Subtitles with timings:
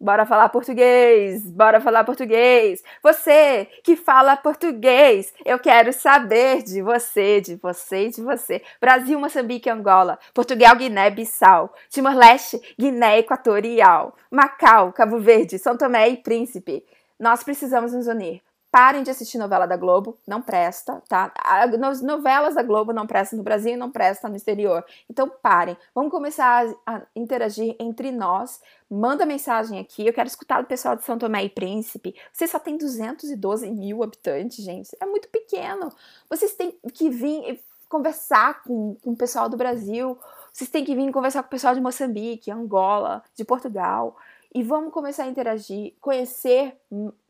[0.00, 1.50] Bora falar português!
[1.50, 2.84] Bora falar português!
[3.02, 8.62] Você que fala português, eu quero saber de você, de você e de você.
[8.80, 16.16] Brasil, Moçambique, Angola, Portugal, Guiné, Bissau, Timor-Leste, Guiné Equatorial, Macau, Cabo Verde, São Tomé e
[16.16, 16.84] Príncipe.
[17.18, 18.47] Nós precisamos nos unir.
[18.70, 21.32] Parem de assistir novela da Globo, não presta, tá?
[21.42, 24.84] As novelas da Globo não prestam no Brasil e não prestam no exterior.
[25.08, 25.74] Então parem.
[25.94, 28.60] Vamos começar a, interagir entre nós.
[28.90, 30.06] Manda mensagem aqui.
[30.06, 32.14] Eu quero escutar do pessoal de São Tomé e Príncipe.
[32.30, 34.94] Vocês só tem 212 mil habitantes, gente.
[35.00, 35.90] É muito pequeno.
[36.28, 40.18] Vocês têm que vir conversar com, com o pessoal do Brasil.
[40.52, 44.14] Vocês têm que vir conversar com o pessoal de Moçambique, Angola, de Portugal.
[44.54, 46.76] E vamos começar a interagir, conhecer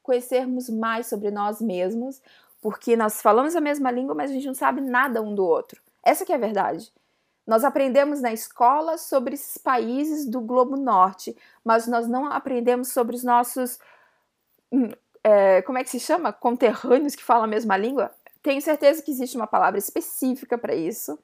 [0.09, 2.23] conhecermos mais sobre nós mesmos,
[2.63, 5.83] porque nós falamos a mesma língua, mas a gente não sabe nada um do outro.
[6.03, 6.91] Essa que é a verdade.
[7.47, 13.15] Nós aprendemos na escola sobre esses países do Globo Norte, mas nós não aprendemos sobre
[13.15, 13.79] os nossos.
[14.73, 14.89] Hum,
[15.23, 16.33] é, como é que se chama?
[16.33, 18.11] Conterrâneos que falam a mesma língua?
[18.43, 21.19] Tenho certeza que existe uma palavra específica para isso.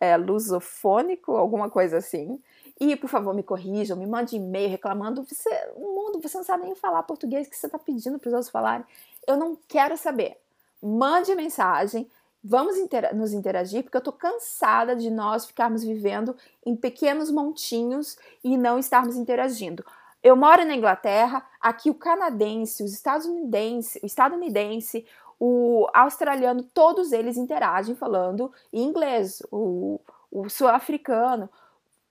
[0.00, 2.40] É, lusofônico, alguma coisa assim.
[2.78, 5.22] E, por favor, me corrijam, me mande e-mail reclamando.
[5.22, 8.34] Você, o mundo, você não sabe nem falar português que você está pedindo para os
[8.34, 8.84] outros falarem.
[9.26, 10.38] Eu não quero saber.
[10.82, 12.08] Mande mensagem,
[12.44, 18.18] vamos intera nos interagir, porque eu estou cansada de nós ficarmos vivendo em pequenos montinhos
[18.44, 19.84] e não estarmos interagindo.
[20.22, 25.06] Eu moro na Inglaterra, aqui o canadense, os estadunidense, o estadunidense,
[25.40, 31.48] o australiano, todos eles interagem falando inglês, o, o sul-africano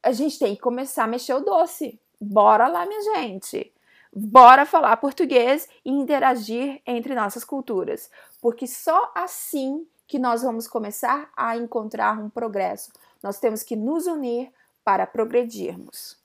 [0.05, 1.99] a gente tem que começar a mexer o doce.
[2.21, 3.73] Bora lá, minha gente.
[4.13, 11.29] Bora falar português e interagir entre nossas culturas, porque só assim que nós vamos começar
[11.35, 12.91] a encontrar um progresso.
[13.23, 14.51] Nós temos que nos unir
[14.83, 16.23] para progredirmos.